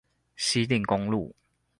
[0.35, 1.35] 汐碇公路